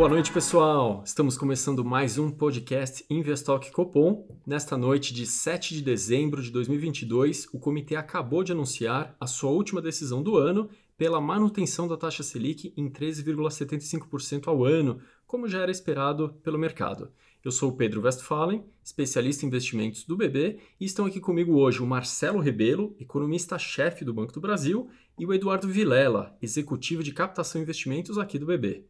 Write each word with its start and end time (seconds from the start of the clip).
Boa 0.00 0.08
noite, 0.08 0.32
pessoal! 0.32 1.02
Estamos 1.04 1.36
começando 1.36 1.84
mais 1.84 2.16
um 2.16 2.30
podcast 2.30 3.04
Investock 3.10 3.70
Copom. 3.70 4.26
Nesta 4.46 4.74
noite 4.74 5.12
de 5.12 5.26
7 5.26 5.74
de 5.74 5.82
dezembro 5.82 6.42
de 6.42 6.50
2022, 6.50 7.46
o 7.52 7.58
comitê 7.58 7.96
acabou 7.96 8.42
de 8.42 8.52
anunciar 8.52 9.14
a 9.20 9.26
sua 9.26 9.50
última 9.50 9.82
decisão 9.82 10.22
do 10.22 10.38
ano 10.38 10.70
pela 10.96 11.20
manutenção 11.20 11.86
da 11.86 11.98
taxa 11.98 12.22
Selic 12.22 12.72
em 12.78 12.88
13,75% 12.88 14.48
ao 14.48 14.64
ano, 14.64 15.02
como 15.26 15.46
já 15.46 15.60
era 15.60 15.70
esperado 15.70 16.30
pelo 16.42 16.58
mercado. 16.58 17.10
Eu 17.44 17.52
sou 17.52 17.68
o 17.68 17.76
Pedro 17.76 18.00
Westphalen, 18.00 18.64
especialista 18.82 19.44
em 19.44 19.48
investimentos 19.48 20.04
do 20.04 20.16
BB, 20.16 20.60
e 20.80 20.86
estão 20.86 21.04
aqui 21.04 21.20
comigo 21.20 21.58
hoje 21.58 21.82
o 21.82 21.86
Marcelo 21.86 22.40
Rebelo, 22.40 22.96
economista-chefe 22.98 24.02
do 24.02 24.14
Banco 24.14 24.32
do 24.32 24.40
Brasil, 24.40 24.88
e 25.18 25.26
o 25.26 25.34
Eduardo 25.34 25.68
Vilela, 25.68 26.34
executivo 26.40 27.02
de 27.02 27.12
captação 27.12 27.60
e 27.60 27.64
investimentos 27.64 28.16
aqui 28.16 28.38
do 28.38 28.46
BB. 28.46 28.86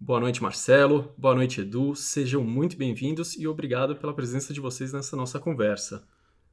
Boa 0.00 0.20
noite, 0.20 0.40
Marcelo. 0.40 1.12
Boa 1.18 1.34
noite, 1.34 1.60
Edu. 1.60 1.92
Sejam 1.96 2.44
muito 2.44 2.76
bem-vindos 2.76 3.36
e 3.36 3.48
obrigado 3.48 3.96
pela 3.96 4.14
presença 4.14 4.54
de 4.54 4.60
vocês 4.60 4.92
nessa 4.92 5.16
nossa 5.16 5.40
conversa. 5.40 6.06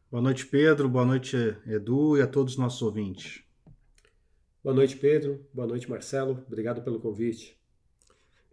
Boa 0.09 0.21
noite, 0.21 0.47
Pedro. 0.47 0.89
Boa 0.89 1.05
noite, 1.05 1.37
Edu, 1.67 2.17
e 2.17 2.21
a 2.23 2.27
todos 2.27 2.53
os 2.53 2.59
nossos 2.59 2.81
ouvintes. 2.81 3.43
Boa 4.63 4.75
noite, 4.75 4.97
Pedro. 4.97 5.45
Boa 5.53 5.67
noite, 5.67 5.87
Marcelo. 5.87 6.43
Obrigado 6.47 6.81
pelo 6.81 6.99
convite. 6.99 7.55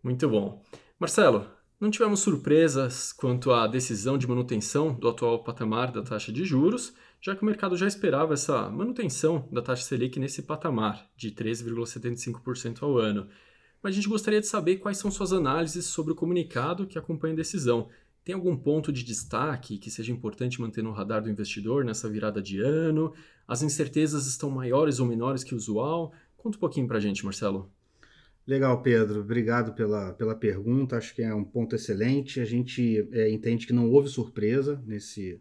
Muito 0.04 0.28
bom. 0.28 0.62
Marcelo, 1.00 1.50
não 1.80 1.90
tivemos 1.90 2.20
surpresas 2.20 3.14
quanto 3.14 3.50
à 3.50 3.66
decisão 3.66 4.18
de 4.18 4.28
manutenção 4.28 4.92
do 4.92 5.08
atual 5.08 5.42
patamar 5.42 5.90
da 5.90 6.02
taxa 6.02 6.30
de 6.30 6.44
juros, 6.44 6.94
já 7.18 7.34
que 7.34 7.42
o 7.42 7.46
mercado 7.46 7.78
já 7.78 7.86
esperava 7.86 8.34
essa 8.34 8.68
manutenção 8.68 9.48
da 9.50 9.62
taxa 9.62 9.84
Selic 9.84 10.20
nesse 10.20 10.42
patamar 10.42 11.10
de 11.16 11.32
13,75% 11.32 12.82
ao 12.82 12.98
ano. 12.98 13.26
Mas 13.82 13.92
a 13.92 13.96
gente 13.96 14.08
gostaria 14.08 14.40
de 14.40 14.46
saber 14.46 14.76
quais 14.76 14.98
são 14.98 15.10
suas 15.10 15.32
análises 15.32 15.86
sobre 15.86 16.12
o 16.12 16.14
comunicado 16.14 16.86
que 16.86 16.98
acompanha 16.98 17.34
a 17.34 17.36
decisão. 17.36 17.88
Tem 18.24 18.34
algum 18.34 18.56
ponto 18.56 18.92
de 18.92 19.02
destaque 19.02 19.76
que 19.76 19.90
seja 19.90 20.12
importante 20.12 20.60
manter 20.60 20.82
no 20.82 20.92
radar 20.92 21.20
do 21.20 21.28
investidor 21.28 21.84
nessa 21.84 22.08
virada 22.08 22.40
de 22.40 22.60
ano? 22.60 23.12
As 23.48 23.62
incertezas 23.62 24.28
estão 24.28 24.48
maiores 24.48 25.00
ou 25.00 25.06
menores 25.06 25.42
que 25.42 25.54
o 25.54 25.56
usual? 25.56 26.12
Conta 26.36 26.56
um 26.56 26.60
pouquinho 26.60 26.86
para 26.86 26.98
a 26.98 27.00
gente, 27.00 27.24
Marcelo. 27.24 27.68
Legal, 28.46 28.80
Pedro. 28.82 29.20
Obrigado 29.20 29.72
pela, 29.72 30.12
pela 30.12 30.36
pergunta. 30.36 30.96
Acho 30.96 31.12
que 31.14 31.22
é 31.22 31.34
um 31.34 31.44
ponto 31.44 31.74
excelente. 31.74 32.40
A 32.40 32.44
gente 32.44 33.08
é, 33.10 33.30
entende 33.30 33.66
que 33.66 33.72
não 33.72 33.90
houve 33.90 34.08
surpresa 34.08 34.80
nesse, 34.86 35.40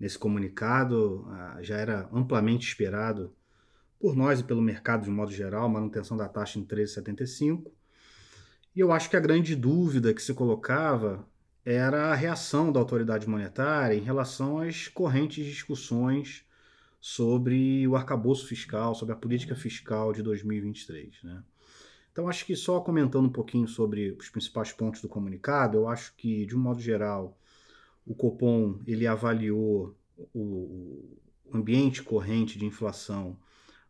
nesse 0.00 0.18
comunicado. 0.18 1.26
Ah, 1.28 1.58
já 1.60 1.76
era 1.76 2.08
amplamente 2.10 2.66
esperado 2.66 3.34
por 4.02 4.16
nós 4.16 4.40
e 4.40 4.44
pelo 4.44 4.60
mercado 4.60 5.04
de 5.04 5.10
modo 5.10 5.30
geral, 5.30 5.68
manutenção 5.68 6.16
da 6.16 6.28
taxa 6.28 6.58
em 6.58 6.64
13,75. 6.64 7.70
E 8.74 8.80
eu 8.80 8.90
acho 8.90 9.08
que 9.08 9.16
a 9.16 9.20
grande 9.20 9.54
dúvida 9.54 10.12
que 10.12 10.20
se 10.20 10.34
colocava 10.34 11.24
era 11.64 12.10
a 12.10 12.14
reação 12.14 12.72
da 12.72 12.80
autoridade 12.80 13.28
monetária 13.28 13.94
em 13.94 14.00
relação 14.00 14.58
às 14.58 14.88
correntes 14.88 15.46
discussões 15.46 16.44
sobre 17.00 17.86
o 17.86 17.94
arcabouço 17.94 18.48
fiscal, 18.48 18.92
sobre 18.96 19.14
a 19.14 19.16
política 19.16 19.54
fiscal 19.54 20.12
de 20.12 20.20
2023. 20.20 21.22
Né? 21.22 21.44
Então, 22.10 22.28
acho 22.28 22.44
que 22.44 22.56
só 22.56 22.80
comentando 22.80 23.26
um 23.26 23.32
pouquinho 23.32 23.68
sobre 23.68 24.16
os 24.18 24.28
principais 24.28 24.72
pontos 24.72 25.00
do 25.00 25.08
comunicado, 25.08 25.78
eu 25.78 25.88
acho 25.88 26.12
que, 26.16 26.44
de 26.44 26.56
um 26.56 26.60
modo 26.60 26.80
geral, 26.80 27.38
o 28.04 28.16
Copom 28.16 28.80
ele 28.84 29.06
avaliou 29.06 29.96
o 30.34 31.16
ambiente 31.54 32.02
corrente 32.02 32.58
de 32.58 32.66
inflação 32.66 33.38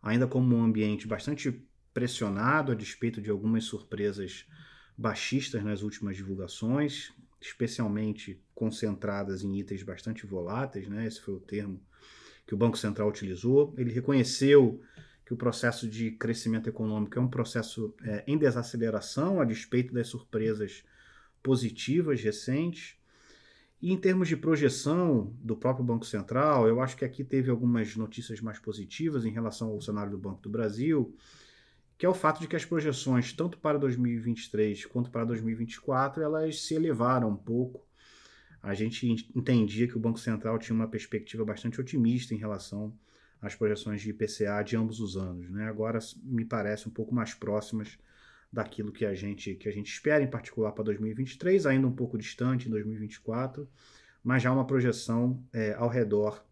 ainda 0.02 0.26
como 0.26 0.56
um 0.56 0.64
ambiente 0.64 1.06
bastante 1.06 1.64
pressionado 1.94 2.72
a 2.72 2.74
despeito 2.74 3.20
de 3.20 3.30
algumas 3.30 3.64
surpresas 3.64 4.46
baixistas 4.96 5.62
nas 5.62 5.82
últimas 5.82 6.16
divulgações, 6.16 7.12
especialmente 7.40 8.42
concentradas 8.54 9.42
em 9.42 9.58
itens 9.58 9.82
bastante 9.82 10.26
voláteis, 10.26 10.88
né? 10.88 11.06
Esse 11.06 11.20
foi 11.20 11.34
o 11.34 11.40
termo 11.40 11.80
que 12.46 12.54
o 12.54 12.56
Banco 12.56 12.78
Central 12.78 13.08
utilizou. 13.08 13.74
Ele 13.76 13.92
reconheceu 13.92 14.80
que 15.24 15.32
o 15.32 15.36
processo 15.36 15.88
de 15.88 16.10
crescimento 16.12 16.68
econômico 16.68 17.18
é 17.18 17.22
um 17.22 17.28
processo 17.28 17.94
é, 18.04 18.24
em 18.26 18.36
desaceleração, 18.36 19.40
a 19.40 19.44
despeito 19.44 19.94
das 19.94 20.08
surpresas 20.08 20.84
positivas 21.42 22.22
recentes. 22.22 22.96
E 23.82 23.92
em 23.92 23.96
termos 23.96 24.28
de 24.28 24.36
projeção 24.36 25.34
do 25.42 25.56
próprio 25.56 25.84
Banco 25.84 26.06
Central, 26.06 26.68
eu 26.68 26.80
acho 26.80 26.96
que 26.96 27.04
aqui 27.04 27.24
teve 27.24 27.50
algumas 27.50 27.96
notícias 27.96 28.40
mais 28.40 28.60
positivas 28.60 29.24
em 29.24 29.30
relação 29.30 29.70
ao 29.70 29.80
cenário 29.80 30.12
do 30.12 30.18
Banco 30.18 30.40
do 30.40 30.48
Brasil, 30.48 31.16
que 31.98 32.06
é 32.06 32.08
o 32.08 32.14
fato 32.14 32.40
de 32.40 32.46
que 32.46 32.54
as 32.54 32.64
projeções, 32.64 33.32
tanto 33.32 33.58
para 33.58 33.76
2023 33.78 34.86
quanto 34.86 35.10
para 35.10 35.24
2024, 35.24 36.22
elas 36.22 36.62
se 36.62 36.74
elevaram 36.74 37.30
um 37.30 37.36
pouco. 37.36 37.84
A 38.62 38.72
gente 38.72 39.28
entendia 39.34 39.88
que 39.88 39.96
o 39.96 40.00
Banco 40.00 40.20
Central 40.20 40.60
tinha 40.60 40.76
uma 40.76 40.86
perspectiva 40.86 41.44
bastante 41.44 41.80
otimista 41.80 42.32
em 42.32 42.38
relação 42.38 42.96
as 43.42 43.56
projeções 43.56 44.00
de 44.00 44.10
IPCA 44.10 44.62
de 44.64 44.76
ambos 44.76 45.00
os 45.00 45.16
anos. 45.16 45.50
Né? 45.50 45.66
Agora 45.66 45.98
me 46.22 46.44
parece 46.44 46.88
um 46.88 46.92
pouco 46.92 47.12
mais 47.12 47.34
próximas 47.34 47.98
daquilo 48.52 48.92
que 48.92 49.06
a 49.06 49.14
gente, 49.14 49.54
que 49.54 49.68
a 49.68 49.72
gente 49.72 49.90
espera, 49.90 50.22
em 50.22 50.30
particular 50.30 50.72
para 50.72 50.84
2023, 50.84 51.64
ainda 51.66 51.86
um 51.86 51.92
pouco 51.92 52.18
distante 52.18 52.68
em 52.68 52.70
2024, 52.70 53.66
mas 54.22 54.42
já 54.42 54.52
uma 54.52 54.66
projeção 54.66 55.42
é, 55.52 55.72
ao 55.74 55.88
redor 55.88 56.44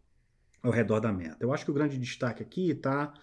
ao 0.62 0.70
redor 0.70 1.00
da 1.00 1.10
meta. 1.10 1.38
Eu 1.40 1.54
acho 1.54 1.64
que 1.64 1.70
o 1.70 1.74
grande 1.74 1.96
destaque 1.96 2.42
aqui 2.42 2.70
está 2.70 3.14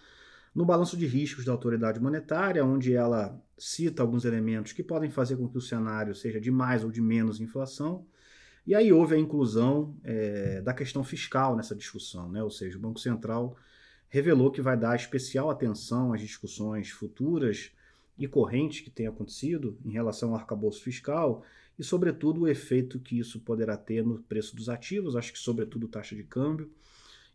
no 0.52 0.64
balanço 0.64 0.96
de 0.96 1.06
riscos 1.06 1.44
da 1.44 1.52
autoridade 1.52 2.00
monetária, 2.00 2.64
onde 2.64 2.94
ela 2.94 3.40
cita 3.56 4.02
alguns 4.02 4.24
elementos 4.24 4.72
que 4.72 4.82
podem 4.82 5.08
fazer 5.08 5.36
com 5.36 5.48
que 5.48 5.56
o 5.56 5.60
cenário 5.60 6.14
seja 6.16 6.40
de 6.40 6.50
mais 6.50 6.82
ou 6.82 6.90
de 6.90 7.00
menos 7.00 7.40
inflação. 7.40 8.04
E 8.66 8.74
aí 8.74 8.92
houve 8.92 9.14
a 9.14 9.18
inclusão 9.18 9.96
é, 10.02 10.60
da 10.62 10.74
questão 10.74 11.04
fiscal 11.04 11.56
nessa 11.56 11.76
discussão, 11.76 12.28
né? 12.28 12.42
ou 12.42 12.50
seja, 12.50 12.76
o 12.76 12.80
Banco 12.80 12.98
Central 12.98 13.56
revelou 14.08 14.50
que 14.50 14.60
vai 14.60 14.76
dar 14.76 14.96
especial 14.96 15.48
atenção 15.48 16.12
às 16.12 16.20
discussões 16.20 16.90
futuras 16.90 17.70
e 18.18 18.26
correntes 18.26 18.80
que 18.80 18.90
têm 18.90 19.06
acontecido 19.06 19.78
em 19.84 19.92
relação 19.92 20.30
ao 20.30 20.36
arcabouço 20.36 20.82
fiscal 20.82 21.44
e, 21.78 21.84
sobretudo, 21.84 22.42
o 22.42 22.48
efeito 22.48 22.98
que 22.98 23.18
isso 23.18 23.40
poderá 23.40 23.76
ter 23.76 24.04
no 24.04 24.18
preço 24.18 24.56
dos 24.56 24.68
ativos, 24.68 25.14
acho 25.14 25.32
que, 25.32 25.38
sobretudo, 25.38 25.86
taxa 25.86 26.16
de 26.16 26.24
câmbio 26.24 26.70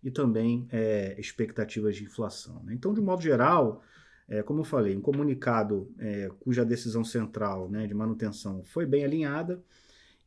e 0.03 0.11
também 0.11 0.67
é, 0.69 1.15
expectativas 1.17 1.95
de 1.95 2.03
inflação. 2.03 2.61
Né? 2.63 2.73
Então, 2.73 2.93
de 2.93 2.99
modo 2.99 3.21
geral, 3.21 3.81
é, 4.27 4.43
como 4.43 4.59
eu 4.59 4.65
falei, 4.65 4.95
um 4.95 5.01
comunicado 5.01 5.89
é, 5.97 6.29
cuja 6.41 6.65
decisão 6.65 7.03
central 7.03 7.69
né, 7.69 7.87
de 7.87 7.93
manutenção 7.93 8.63
foi 8.63 8.85
bem 8.85 9.05
alinhada 9.05 9.63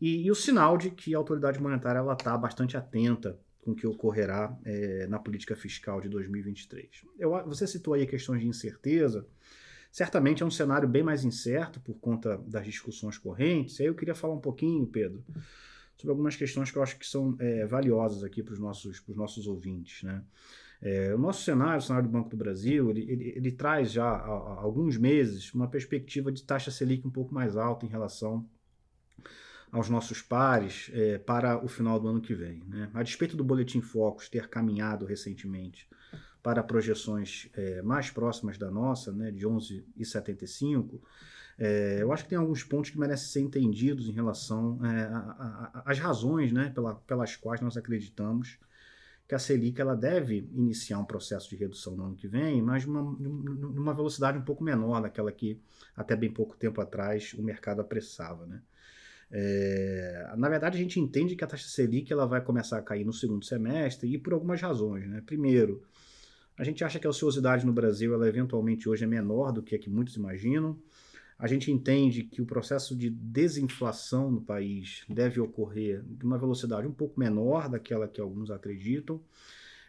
e, 0.00 0.27
e 0.27 0.31
o 0.31 0.34
sinal 0.34 0.78
de 0.78 0.91
que 0.91 1.15
a 1.15 1.19
autoridade 1.19 1.61
monetária 1.61 2.00
está 2.12 2.37
bastante 2.37 2.77
atenta 2.77 3.38
com 3.62 3.73
o 3.73 3.75
que 3.75 3.87
ocorrerá 3.87 4.56
é, 4.65 5.06
na 5.09 5.19
política 5.19 5.56
fiscal 5.56 6.00
de 6.00 6.09
2023. 6.09 6.88
Eu, 7.19 7.31
você 7.47 7.67
citou 7.67 7.94
aí 7.94 8.06
questões 8.06 8.41
de 8.41 8.47
incerteza. 8.47 9.27
Certamente 9.96 10.42
é 10.42 10.46
um 10.46 10.50
cenário 10.50 10.86
bem 10.86 11.02
mais 11.02 11.24
incerto 11.24 11.80
por 11.80 11.94
conta 11.94 12.36
das 12.46 12.66
discussões 12.66 13.16
correntes. 13.16 13.78
E 13.78 13.82
aí 13.84 13.88
eu 13.88 13.94
queria 13.94 14.14
falar 14.14 14.34
um 14.34 14.40
pouquinho, 14.40 14.86
Pedro, 14.86 15.24
sobre 15.96 16.10
algumas 16.10 16.36
questões 16.36 16.70
que 16.70 16.76
eu 16.76 16.82
acho 16.82 16.98
que 16.98 17.06
são 17.06 17.34
é, 17.38 17.64
valiosas 17.64 18.22
aqui 18.22 18.42
para 18.42 18.52
os 18.52 18.58
nossos, 18.58 19.02
nossos 19.08 19.46
ouvintes. 19.46 20.02
Né? 20.02 20.22
É, 20.82 21.14
o 21.14 21.18
nosso 21.18 21.44
cenário, 21.44 21.78
o 21.78 21.80
cenário 21.80 22.06
do 22.06 22.12
Banco 22.12 22.28
do 22.28 22.36
Brasil, 22.36 22.90
ele, 22.90 23.10
ele, 23.10 23.32
ele 23.36 23.52
traz 23.52 23.90
já 23.90 24.04
há, 24.04 24.18
há, 24.18 24.60
alguns 24.60 24.98
meses 24.98 25.54
uma 25.54 25.66
perspectiva 25.66 26.30
de 26.30 26.42
taxa 26.42 26.70
Selic 26.70 27.06
um 27.06 27.10
pouco 27.10 27.32
mais 27.32 27.56
alta 27.56 27.86
em 27.86 27.88
relação 27.88 28.46
aos 29.72 29.88
nossos 29.88 30.20
pares 30.20 30.90
é, 30.92 31.16
para 31.16 31.64
o 31.64 31.68
final 31.68 31.98
do 31.98 32.06
ano 32.06 32.20
que 32.20 32.34
vem. 32.34 32.62
Né? 32.66 32.90
A 32.92 33.02
despeito 33.02 33.34
do 33.34 33.42
Boletim 33.42 33.80
Focus 33.80 34.28
ter 34.28 34.46
caminhado 34.50 35.06
recentemente 35.06 35.88
para 36.46 36.62
projeções 36.62 37.48
é, 37.56 37.82
mais 37.82 38.08
próximas 38.08 38.56
da 38.56 38.70
nossa, 38.70 39.10
né, 39.10 39.32
de 39.32 39.44
11,75, 39.44 41.00
é, 41.58 41.98
eu 42.00 42.12
acho 42.12 42.22
que 42.22 42.28
tem 42.31 42.38
alguns 42.38 42.62
pontos 42.62 42.88
que 42.90 42.96
merecem 43.00 43.26
ser 43.26 43.40
entendidos 43.40 44.08
em 44.08 44.12
relação 44.12 44.78
é, 44.87 45.10
às 45.84 45.98
razões 45.98 46.52
né, 46.52 46.70
pela, 46.72 46.94
pelas 46.94 47.34
quais 47.34 47.60
nós 47.60 47.76
acreditamos 47.76 48.60
que 49.26 49.34
a 49.34 49.40
Selic 49.40 49.81
ela 49.81 49.96
deve 49.96 50.48
iniciar 50.54 51.00
um 51.00 51.04
processo 51.04 51.50
de 51.50 51.56
redução 51.56 51.96
no 51.96 52.04
ano 52.04 52.14
que 52.14 52.28
vem, 52.28 52.62
mas 52.62 52.87
numa, 52.87 53.02
numa 53.02 53.92
velocidade 53.92 54.38
um 54.38 54.42
pouco 54.42 54.62
menor 54.62 55.02
daquela 55.02 55.32
que 55.32 55.60
até 55.96 56.14
bem 56.14 56.31
pouco 56.31 56.56
tempo 56.56 56.81
atrás 56.81 57.34
o 57.37 57.42
mercado 57.42 57.81
apressava. 57.81 58.46
Né? 58.46 58.62
É, 59.32 60.32
na 60.37 60.49
verdade, 60.49 60.78
a 60.78 60.81
gente 60.81 61.00
entende 61.00 61.34
que 61.34 61.42
a 61.42 61.49
taxa 61.49 61.66
Selic 61.66 62.12
ela 62.12 62.25
vai 62.25 62.40
começar 62.40 62.78
a 62.78 62.82
cair 62.82 63.04
no 63.04 63.12
segundo 63.12 63.44
semestre 63.44 64.14
e 64.14 64.16
por 64.16 64.32
algumas 64.32 64.62
razões. 64.62 65.08
Né? 65.08 65.20
Primeiro, 65.26 65.82
a 66.58 66.64
gente 66.64 66.82
acha 66.85 66.99
que 66.99 67.06
a 67.06 67.11
ociosidade 67.11 67.67
no 67.67 67.73
Brasil 67.73 68.14
ela 68.14 68.29
eventualmente 68.29 68.88
hoje 68.88 69.05
é 69.05 69.06
menor 69.06 69.53
do 69.53 69.62
que 69.62 69.75
a 69.75 69.79
que 69.79 69.91
muitos 69.91 70.17
imaginam. 70.17 70.79
A 71.38 71.47
gente 71.47 71.70
entende 71.70 72.23
que 72.25 72.41
o 72.41 72.47
processo 72.47 72.97
de 72.97 73.11
desinflação 73.11 74.31
no 74.31 74.41
país 74.41 75.05
deve 75.08 75.38
ocorrer 75.41 76.03
de 76.03 76.25
uma 76.25 76.38
velocidade 76.38 76.87
um 76.87 76.93
pouco 76.93 77.20
menor 77.20 77.69
daquela 77.69 78.08
que 78.08 78.20
alguns 78.20 78.50
acreditam. 78.50 79.20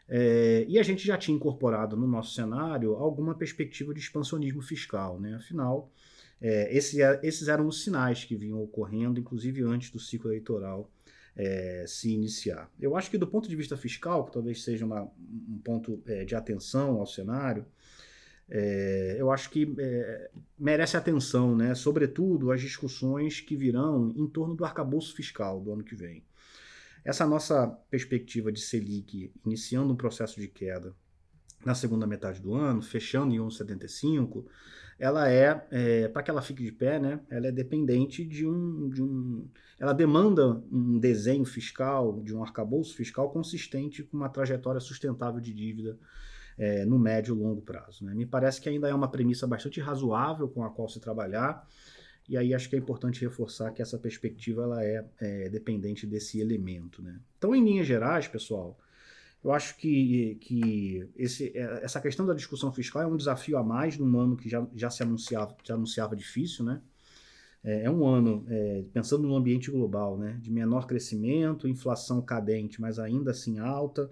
É, 0.10 0.66
e 0.68 0.78
a 0.80 0.84
gente 0.84 1.06
já 1.06 1.18
tinha 1.18 1.36
incorporado 1.36 1.96
no 1.96 2.08
nosso 2.08 2.34
cenário 2.34 2.94
alguma 2.96 3.34
perspectiva 3.36 3.94
de 3.94 4.00
expansionismo 4.00 4.62
fiscal. 4.62 5.20
Né? 5.20 5.36
Afinal, 5.36 5.92
É, 6.40 6.70
esse, 6.78 7.00
esses 7.24 7.48
eram 7.48 7.66
os 7.68 7.84
sinais 7.84 8.24
que 8.24 8.36
vinham 8.36 8.62
ocorrendo, 8.62 9.20
inclusive 9.20 9.64
antes 9.64 9.90
do 9.90 10.00
ciclo 10.00 10.30
eleitoral 10.30 10.88
é, 11.38 11.86
se 11.88 12.12
iniciar. 12.12 12.70
Eu 12.80 12.98
acho 12.98 13.12
que 13.12 13.18
do 13.18 13.28
ponto 13.28 13.48
de 13.48 13.56
vista 13.56 13.78
fiscal, 13.78 14.26
que 14.26 14.34
talvez 14.34 14.64
seja 14.64 14.86
uma, 14.86 15.04
um 15.04 15.62
ponto 15.64 16.02
é, 16.08 16.26
de 16.26 16.36
atenção 16.36 17.00
ao 17.00 17.06
cenário, 17.06 17.66
é, 18.50 19.18
eu 19.20 19.30
acho 19.30 19.50
que 19.50 19.76
merece 20.58 20.98
atenção, 20.98 21.56
né? 21.56 21.76
sobretudo 21.76 22.52
as 22.52 22.62
discussões 22.62 23.40
que 23.40 23.56
virão 23.56 24.14
em 24.16 24.26
torno 24.26 24.56
do 24.56 24.66
arcabouço 24.66 25.14
fiscal 25.16 25.62
do 25.62 25.72
ano 25.72 25.84
que 25.84 25.96
vem. 25.96 26.24
Essa 27.06 27.26
nossa 27.26 27.68
perspectiva 27.90 28.52
de 28.52 28.60
Selic 28.60 29.32
iniciando 29.46 29.94
um 29.94 29.98
processo 29.98 30.40
de 30.42 30.48
queda 30.48 30.96
na 31.64 31.76
segunda 31.76 32.08
metade 32.08 32.42
do 32.42 32.54
ano, 32.54 32.82
fechando 32.82 33.34
em 33.34 33.38
1,75, 33.38 34.46
ela 35.00 35.30
é, 35.32 35.66
é 35.72 36.08
para 36.08 36.24
que 36.24 36.32
ela 36.32 36.42
fique 36.42 36.64
de 36.64 36.72
pé, 36.72 37.00
né, 37.00 37.20
ela 37.30 37.48
é 37.48 37.52
dependente 37.52 38.26
de 38.26 38.48
um, 38.48 38.90
de 38.90 39.04
um. 39.04 39.48
Ela 39.80 39.94
demanda 39.94 40.62
um 40.72 40.98
desenho 40.98 41.46
fiscal, 41.46 42.20
de 42.22 42.36
um 42.36 42.42
arcabouço 42.42 42.96
fiscal 42.96 43.30
consistente 43.30 44.04
com 44.04 44.18
uma 44.18 44.30
trajetória 44.30 44.82
sustentável 44.82 45.40
de 45.40 45.54
dívida 45.54 45.98
é, 46.58 46.84
no 46.84 46.98
médio 46.98 47.36
e 47.36 47.38
longo 47.38 47.62
prazo. 47.62 48.04
Né? 48.04 48.16
Me 48.16 48.26
parece 48.26 48.60
que 48.60 48.68
ainda 48.68 48.90
é 48.90 48.94
uma 48.94 49.08
premissa 49.08 49.46
bastante 49.46 49.80
razoável 49.80 50.50
com 50.50 50.64
a 50.64 50.70
qual 50.72 50.90
se 50.90 51.00
trabalhar, 51.00 51.68
e 52.28 52.36
aí 52.36 52.54
acho 52.54 52.70
que 52.70 52.76
é 52.76 52.80
importante 52.80 53.22
reforçar 53.22 53.72
que 53.72 53.82
essa 53.82 53.98
perspectiva 53.98 54.64
ela 54.64 54.84
é, 54.84 55.06
é 55.22 55.50
dependente 55.50 56.08
desse 56.08 56.40
elemento. 56.40 57.02
Né? 57.02 57.20
Então, 57.38 57.56
em 57.56 57.64
linhas 57.64 57.86
gerais, 57.88 58.28
pessoal, 58.28 58.78
eu 59.48 59.54
acho 59.54 59.78
que, 59.78 60.38
que 60.42 61.08
esse, 61.16 61.58
é, 61.58 61.80
essa 61.82 62.02
questão 62.02 62.26
da 62.26 62.34
discussão 62.34 62.70
fiscal 62.70 63.02
é 63.02 63.08
um 63.08 63.16
desafio 63.16 63.58
a 63.58 63.64
mais 63.64 63.98
num 63.98 64.20
ano 64.20 64.36
que 64.36 64.50
já, 64.50 64.68
já 64.76 64.90
se 64.90 65.02
anunciava, 65.02 65.56
já 65.64 65.74
anunciava 65.74 66.18
difícil, 66.18 66.66
né? 66.66 66.82
É, 67.64 67.84
é 67.84 67.90
um 67.90 68.06
ano, 68.06 68.46
é, 68.50 68.84
pensando 68.92 69.26
no 69.26 69.38
ambiente 69.38 69.72
global, 69.72 70.18
né, 70.18 70.38
de 70.42 70.52
menor 70.52 70.86
crescimento, 70.86 71.66
inflação 71.66 72.22
cadente, 72.22 72.82
mas 72.82 73.00
ainda 73.00 73.32
assim 73.32 73.58
alta, 73.58 74.12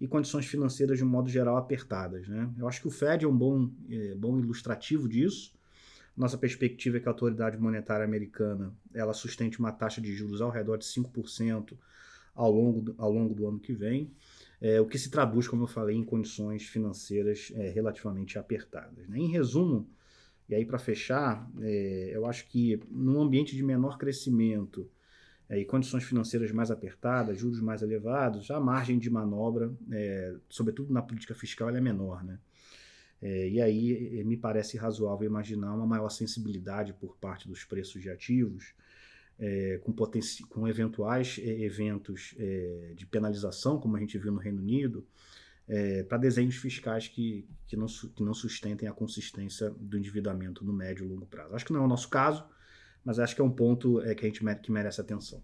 e 0.00 0.08
condições 0.08 0.46
financeiras 0.46 0.98
de 0.98 1.04
um 1.04 1.08
modo 1.08 1.28
geral 1.28 1.56
apertadas. 1.56 2.26
Né? 2.26 2.50
Eu 2.58 2.66
acho 2.66 2.80
que 2.80 2.88
o 2.88 2.90
Fed 2.90 3.24
é 3.24 3.28
um 3.28 3.36
bom, 3.36 3.70
é, 3.88 4.16
bom 4.16 4.36
ilustrativo 4.36 5.08
disso. 5.08 5.54
Nossa 6.16 6.36
perspectiva 6.36 6.96
é 6.96 7.00
que 7.00 7.06
a 7.06 7.12
autoridade 7.12 7.56
monetária 7.56 8.04
americana 8.04 8.74
ela 8.92 9.12
sustente 9.12 9.60
uma 9.60 9.70
taxa 9.70 10.00
de 10.00 10.12
juros 10.12 10.40
ao 10.40 10.50
redor 10.50 10.76
de 10.76 10.84
5% 10.86 11.72
ao 12.34 12.50
longo, 12.50 12.80
do, 12.80 12.94
ao 12.98 13.12
longo 13.12 13.34
do 13.34 13.46
ano 13.46 13.60
que 13.60 13.72
vem, 13.72 14.10
é, 14.62 14.80
o 14.80 14.86
que 14.86 14.96
se 14.96 15.10
traduz, 15.10 15.48
como 15.48 15.64
eu 15.64 15.66
falei, 15.66 15.96
em 15.96 16.04
condições 16.04 16.62
financeiras 16.62 17.52
é, 17.56 17.68
relativamente 17.70 18.38
apertadas. 18.38 19.08
Né? 19.08 19.18
Em 19.18 19.26
resumo, 19.28 19.90
e 20.48 20.54
aí 20.54 20.64
para 20.64 20.78
fechar, 20.78 21.50
é, 21.60 22.12
eu 22.14 22.24
acho 22.26 22.48
que 22.48 22.80
num 22.88 23.20
ambiente 23.20 23.56
de 23.56 23.62
menor 23.62 23.98
crescimento, 23.98 24.88
é, 25.48 25.58
e 25.58 25.64
condições 25.64 26.04
financeiras 26.04 26.52
mais 26.52 26.70
apertadas, 26.70 27.40
juros 27.40 27.60
mais 27.60 27.82
elevados, 27.82 28.52
a 28.52 28.60
margem 28.60 29.00
de 29.00 29.10
manobra, 29.10 29.74
é, 29.90 30.36
sobretudo 30.48 30.92
na 30.92 31.02
política 31.02 31.34
fiscal, 31.34 31.68
é 31.68 31.80
menor. 31.80 32.22
Né? 32.22 32.38
É, 33.20 33.48
e 33.48 33.60
aí 33.60 34.24
me 34.24 34.36
parece 34.36 34.76
razoável 34.76 35.26
imaginar 35.26 35.74
uma 35.74 35.86
maior 35.86 36.08
sensibilidade 36.08 36.92
por 36.92 37.16
parte 37.16 37.48
dos 37.48 37.64
preços 37.64 38.00
de 38.00 38.08
ativos, 38.08 38.74
é, 39.38 39.80
com, 39.82 39.92
com, 40.48 40.68
eventuais 40.68 41.40
é, 41.42 41.62
eventos 41.62 42.34
de 42.94 43.06
penalização, 43.06 43.78
como 43.78 43.96
a 43.96 44.00
gente 44.00 44.18
viu 44.18 44.32
no 44.32 44.38
Reino 44.38 44.60
Unido, 44.60 45.06
para 46.08 46.18
desenhos 46.18 46.56
fiscais 46.56 47.08
que, 47.08 47.48
que, 47.66 47.76
não, 47.76 47.86
que 47.86 48.22
não 48.22 48.34
sustentem 48.34 48.88
a 48.88 48.92
consistência 48.92 49.70
do 49.70 49.96
endividamento 49.96 50.64
no 50.64 50.72
médio 50.72 51.04
e 51.04 51.08
longo 51.08 51.24
prazo. 51.24 51.54
Acho 51.54 51.64
que 51.64 51.72
não 51.72 51.80
é 51.80 51.84
o 51.84 51.88
nosso 51.88 52.08
caso, 52.08 52.44
mas 53.04 53.18
acho 53.18 53.34
que 53.34 53.40
é 53.40 53.44
um 53.44 53.50
ponto 53.50 54.00
é, 54.02 54.14
que 54.14 54.26
a 54.26 54.28
gente 54.28 54.40
que 54.62 54.72
merece 54.72 55.00
atenção. 55.00 55.42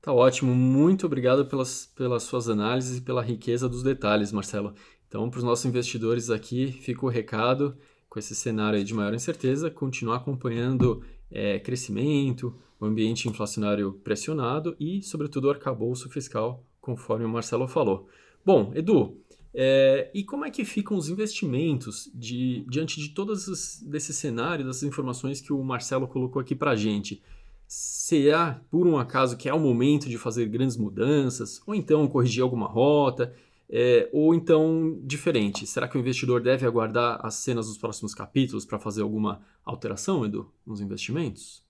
Tá 0.00 0.12
ótimo, 0.12 0.54
muito 0.54 1.04
obrigado 1.04 1.46
pelas, 1.46 1.86
pelas 1.86 2.22
suas 2.22 2.48
análises 2.48 2.98
e 2.98 3.00
pela 3.00 3.20
riqueza 3.20 3.68
dos 3.68 3.82
detalhes, 3.82 4.30
Marcelo. 4.30 4.72
Então, 5.08 5.28
para 5.28 5.38
os 5.38 5.44
nossos 5.44 5.64
investidores 5.64 6.30
aqui, 6.30 6.70
fica 6.70 7.04
o 7.04 7.08
recado, 7.08 7.76
com 8.08 8.18
esse 8.18 8.34
cenário 8.34 8.82
de 8.84 8.94
maior 8.94 9.12
incerteza, 9.14 9.68
continuar 9.68 10.18
acompanhando 10.18 11.04
é, 11.30 11.58
crescimento, 11.58 12.54
o 12.78 12.86
ambiente 12.86 13.28
inflacionário 13.28 13.92
pressionado 14.04 14.76
e, 14.78 15.02
sobretudo, 15.02 15.46
o 15.46 15.50
arcabouço 15.50 16.08
fiscal, 16.08 16.64
conforme 16.80 17.24
o 17.24 17.28
Marcelo 17.28 17.66
falou. 17.66 18.08
Bom, 18.44 18.72
Edu, 18.74 19.16
é, 19.58 20.10
e 20.12 20.22
como 20.22 20.44
é 20.44 20.50
que 20.50 20.64
ficam 20.64 20.96
os 20.96 21.08
investimentos 21.08 22.10
de, 22.14 22.64
diante 22.68 23.00
de 23.00 23.08
todos 23.08 23.48
os, 23.48 23.80
desse 23.80 24.12
cenário, 24.12 24.66
dessas 24.66 24.82
informações 24.82 25.40
que 25.40 25.52
o 25.52 25.64
Marcelo 25.64 26.06
colocou 26.06 26.40
aqui 26.40 26.54
para 26.54 26.72
a 26.72 26.76
gente? 26.76 27.22
Será, 27.66 28.62
por 28.70 28.86
um 28.86 28.98
acaso, 28.98 29.36
que 29.36 29.48
é 29.48 29.54
o 29.54 29.58
momento 29.58 30.08
de 30.08 30.18
fazer 30.18 30.46
grandes 30.46 30.76
mudanças? 30.76 31.60
Ou 31.66 31.74
então 31.74 32.06
corrigir 32.06 32.42
alguma 32.42 32.66
rota? 32.66 33.34
É, 33.68 34.08
ou 34.12 34.34
então, 34.34 35.00
diferente, 35.02 35.66
será 35.66 35.88
que 35.88 35.96
o 35.96 36.00
investidor 36.00 36.40
deve 36.40 36.64
aguardar 36.64 37.24
as 37.24 37.34
cenas 37.34 37.66
dos 37.66 37.78
próximos 37.78 38.14
capítulos 38.14 38.64
para 38.64 38.78
fazer 38.78 39.02
alguma 39.02 39.44
alteração, 39.64 40.24
Edu, 40.24 40.50
nos 40.64 40.80
investimentos? 40.80 41.64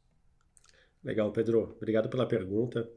Legal, 1.03 1.31
Pedro. 1.33 1.75
Obrigado 1.77 2.09
pela 2.09 2.27
pergunta. 2.27 2.89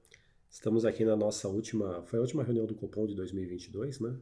Estamos 0.49 0.83
aqui 0.83 1.05
na 1.05 1.15
nossa 1.15 1.47
última. 1.47 2.01
Foi 2.07 2.19
a 2.19 2.21
última 2.21 2.43
reunião 2.43 2.65
do 2.65 2.75
Copom 2.75 3.05
de 3.05 3.15
2022, 3.15 3.99
né? 3.99 4.15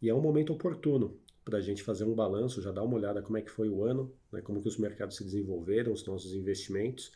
E 0.00 0.08
é 0.08 0.14
um 0.14 0.20
momento 0.20 0.52
oportuno 0.52 1.18
para 1.44 1.58
a 1.58 1.60
gente 1.60 1.82
fazer 1.82 2.04
um 2.04 2.14
balanço, 2.14 2.62
já 2.62 2.72
dar 2.72 2.82
uma 2.82 2.96
olhada 2.96 3.20
como 3.20 3.36
é 3.36 3.42
que 3.42 3.50
foi 3.50 3.68
o 3.68 3.84
ano, 3.84 4.10
né, 4.32 4.40
como 4.40 4.62
que 4.62 4.68
os 4.68 4.78
mercados 4.78 5.16
se 5.16 5.24
desenvolveram, 5.24 5.92
os 5.92 6.04
nossos 6.06 6.32
investimentos, 6.32 7.12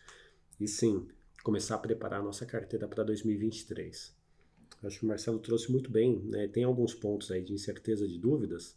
e 0.60 0.68
sim, 0.68 1.08
começar 1.42 1.76
a 1.76 1.78
preparar 1.78 2.20
a 2.20 2.22
nossa 2.22 2.44
carteira 2.44 2.86
para 2.86 3.04
2023. 3.04 4.14
Acho 4.82 5.00
que 5.00 5.04
o 5.04 5.08
Marcelo 5.08 5.38
trouxe 5.38 5.72
muito 5.72 5.90
bem, 5.90 6.20
né, 6.24 6.46
tem 6.46 6.64
alguns 6.64 6.94
pontos 6.94 7.30
aí 7.30 7.42
de 7.42 7.52
incerteza, 7.52 8.06
de 8.06 8.18
dúvidas, 8.18 8.76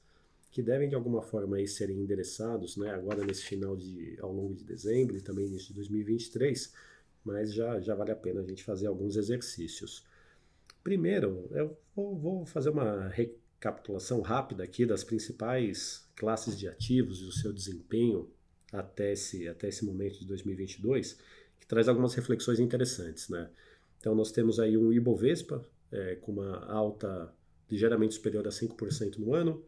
que 0.51 0.61
devem 0.61 0.89
de 0.89 0.95
alguma 0.95 1.21
forma 1.21 1.57
aí 1.57 1.67
serem 1.67 1.97
endereçados, 1.97 2.75
né, 2.75 2.89
agora 2.89 3.23
nesse 3.23 3.43
final 3.43 3.75
de, 3.75 4.17
ao 4.19 4.33
longo 4.33 4.53
de 4.53 4.63
dezembro 4.63 5.15
e 5.15 5.21
também 5.21 5.45
início 5.45 5.67
de 5.67 5.75
2023, 5.75 6.73
mas 7.23 7.53
já, 7.53 7.79
já 7.79 7.93
vale 7.93 8.11
a 8.11 8.15
pena 8.15 8.41
a 8.41 8.43
gente 8.43 8.63
fazer 8.63 8.87
alguns 8.87 9.15
exercícios. 9.15 10.03
Primeiro, 10.83 11.47
eu 11.51 11.77
vou, 11.95 12.17
vou 12.17 12.45
fazer 12.45 12.71
uma 12.71 13.07
recapitulação 13.07 14.21
rápida 14.21 14.63
aqui 14.63 14.85
das 14.85 15.03
principais 15.03 16.09
classes 16.15 16.57
de 16.57 16.67
ativos 16.67 17.21
e 17.21 17.25
o 17.25 17.31
seu 17.31 17.53
desempenho 17.53 18.27
até 18.73 19.11
esse, 19.11 19.47
até 19.47 19.67
esse 19.67 19.85
momento 19.85 20.19
de 20.19 20.25
2022, 20.25 21.17
que 21.59 21.67
traz 21.67 21.87
algumas 21.87 22.15
reflexões 22.15 22.59
interessantes. 22.59 23.29
Né? 23.29 23.49
Então, 23.99 24.15
nós 24.15 24.31
temos 24.31 24.59
aí 24.59 24.75
um 24.75 24.91
Ibovespa 24.91 25.63
é, 25.91 26.15
com 26.15 26.33
uma 26.33 26.65
alta 26.65 27.33
ligeiramente 27.69 28.15
superior 28.15 28.45
a 28.47 28.51
5% 28.51 29.17
no 29.17 29.33
ano, 29.33 29.63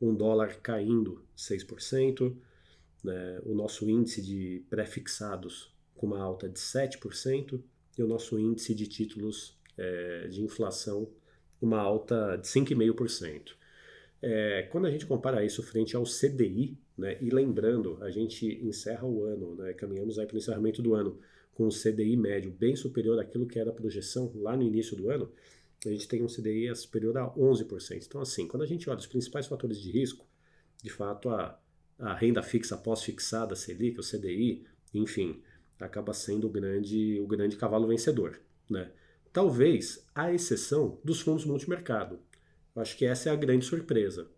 um 0.00 0.14
dólar 0.14 0.60
caindo 0.60 1.24
6%, 1.36 2.34
né? 3.04 3.40
o 3.44 3.54
nosso 3.54 3.88
índice 3.88 4.22
de 4.22 4.64
pré-fixados 4.68 5.72
com 5.94 6.06
uma 6.06 6.20
alta 6.20 6.48
de 6.48 6.58
7% 6.58 7.60
e 7.96 8.02
o 8.02 8.06
nosso 8.06 8.38
índice 8.38 8.74
de 8.74 8.86
títulos 8.86 9.58
é, 9.76 10.28
de 10.28 10.42
inflação 10.42 11.08
uma 11.60 11.78
alta 11.78 12.36
de 12.36 12.48
5,5%. 12.48 13.52
É, 14.20 14.68
quando 14.70 14.86
a 14.86 14.90
gente 14.90 15.06
compara 15.06 15.44
isso 15.44 15.62
frente 15.62 15.96
ao 15.96 16.04
CDI, 16.04 16.76
né, 16.96 17.16
e 17.20 17.30
lembrando, 17.30 17.98
a 18.02 18.10
gente 18.10 18.46
encerra 18.64 19.06
o 19.06 19.24
ano, 19.24 19.54
né, 19.56 19.72
caminhamos 19.72 20.16
para 20.16 20.34
o 20.34 20.36
encerramento 20.36 20.82
do 20.82 20.94
ano 20.94 21.18
com 21.54 21.66
um 21.66 21.70
CDI 21.70 22.16
médio 22.16 22.50
bem 22.50 22.74
superior 22.74 23.18
àquilo 23.20 23.46
que 23.46 23.58
era 23.58 23.70
a 23.70 23.74
projeção 23.74 24.32
lá 24.36 24.56
no 24.56 24.62
início 24.62 24.96
do 24.96 25.10
ano, 25.10 25.30
a 25.84 25.90
gente 25.90 26.08
tem 26.08 26.22
um 26.22 26.26
CDI 26.26 26.74
superior 26.76 27.16
a 27.18 27.30
11%. 27.30 28.04
Então, 28.06 28.20
assim, 28.20 28.46
quando 28.46 28.62
a 28.62 28.66
gente 28.66 28.88
olha 28.88 28.98
os 28.98 29.06
principais 29.06 29.46
fatores 29.46 29.80
de 29.80 29.90
risco, 29.90 30.26
de 30.82 30.90
fato, 30.90 31.28
a, 31.28 31.58
a 31.98 32.14
renda 32.14 32.42
fixa 32.42 32.76
pós-fixada, 32.76 33.56
Selic, 33.56 33.98
o 33.98 34.02
CDI, 34.02 34.64
enfim, 34.94 35.42
acaba 35.80 36.12
sendo 36.12 36.46
o 36.46 36.50
grande, 36.50 37.20
o 37.20 37.26
grande 37.26 37.56
cavalo 37.56 37.86
vencedor, 37.86 38.40
né? 38.68 38.90
Talvez, 39.32 40.06
à 40.14 40.32
exceção 40.32 41.00
dos 41.02 41.20
fundos 41.20 41.46
multimercado. 41.46 42.20
Eu 42.76 42.82
acho 42.82 42.96
que 42.96 43.06
essa 43.06 43.30
é 43.30 43.32
a 43.32 43.36
grande 43.36 43.64
surpresa. 43.64 44.30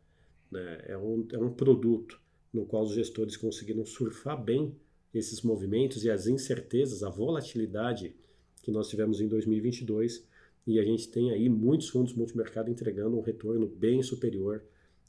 Né? 0.50 0.84
É, 0.86 0.96
um, 0.96 1.26
é 1.32 1.38
um 1.38 1.52
produto 1.52 2.20
no 2.52 2.64
qual 2.64 2.84
os 2.84 2.94
gestores 2.94 3.36
conseguiram 3.36 3.84
surfar 3.84 4.40
bem 4.40 4.76
esses 5.12 5.42
movimentos 5.42 6.04
e 6.04 6.10
as 6.10 6.28
incertezas, 6.28 7.02
a 7.02 7.10
volatilidade 7.10 8.14
que 8.62 8.70
nós 8.70 8.88
tivemos 8.88 9.20
em 9.20 9.26
2022 9.26 10.24
e 10.66 10.78
a 10.78 10.84
gente 10.84 11.08
tem 11.08 11.30
aí 11.30 11.48
muitos 11.48 11.88
fundos 11.88 12.14
multimercado 12.14 12.70
entregando 12.70 13.18
um 13.18 13.22
retorno 13.22 13.66
bem 13.66 14.02
superior 14.02 14.62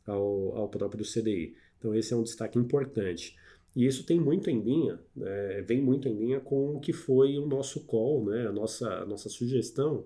ao, 0.06 0.56
ao 0.58 0.70
próprio 0.70 1.06
CDI. 1.06 1.56
Então 1.78 1.96
esse 1.96 2.14
é 2.14 2.18
um 2.18 2.24
destaque 2.24 2.60
importante. 2.60 3.36
E 3.76 3.86
isso 3.86 4.06
tem 4.06 4.20
muito 4.20 4.50
em 4.50 4.62
linha, 4.62 5.00
né, 5.16 5.62
vem 5.62 5.82
muito 5.82 6.08
em 6.08 6.16
linha 6.16 6.40
com 6.40 6.76
o 6.76 6.80
que 6.80 6.94
foi 6.94 7.38
o 7.38 7.46
nosso 7.46 7.86
call, 7.86 8.26
né, 8.26 8.48
a, 8.48 8.52
nossa, 8.52 8.88
a 9.02 9.06
nossa 9.06 9.28
sugestão 9.28 10.06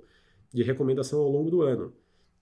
de 0.51 0.63
recomendação 0.63 1.19
ao 1.19 1.29
longo 1.29 1.51
do 1.51 1.61
ano. 1.61 1.93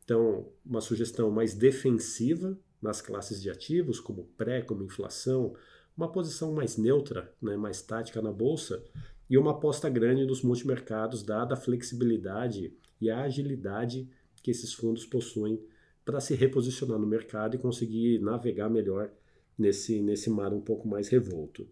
Então, 0.05 0.47
uma 0.65 0.79
sugestão 0.79 1.29
mais 1.29 1.53
defensiva 1.53 2.57
nas 2.81 3.01
classes 3.01 3.41
de 3.41 3.49
ativos, 3.49 3.99
como 3.99 4.23
pré, 4.37 4.61
como 4.61 4.83
inflação, 4.83 5.53
uma 5.97 6.09
posição 6.09 6.53
mais 6.53 6.77
neutra, 6.77 7.33
né, 7.41 7.57
mais 7.57 7.81
tática 7.81 8.21
na 8.21 8.31
bolsa 8.31 8.81
e 9.29 9.37
uma 9.37 9.51
aposta 9.51 9.89
grande 9.89 10.25
nos 10.25 10.41
multimercados, 10.41 11.23
dada 11.23 11.53
a 11.53 11.57
flexibilidade 11.57 12.73
e 12.99 13.09
a 13.09 13.21
agilidade 13.21 14.09
que 14.41 14.51
esses 14.51 14.73
fundos 14.73 15.05
possuem 15.05 15.59
para 16.05 16.21
se 16.21 16.33
reposicionar 16.35 16.97
no 16.97 17.05
mercado 17.05 17.55
e 17.55 17.59
conseguir 17.59 18.19
navegar 18.19 18.69
melhor 18.69 19.11
nesse, 19.57 20.01
nesse 20.01 20.29
mar 20.29 20.53
um 20.53 20.61
pouco 20.61 20.87
mais 20.87 21.09
revolto. 21.09 21.67